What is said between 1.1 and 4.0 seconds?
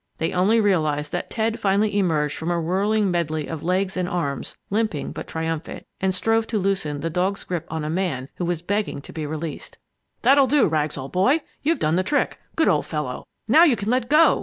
that Ted finally emerged from a whirling medley of legs